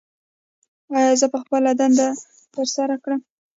[0.95, 2.07] ایا زه به خپله دنده
[2.53, 3.21] ترسره کړم؟